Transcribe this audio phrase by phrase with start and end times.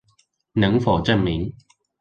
[0.53, 1.53] 能否證明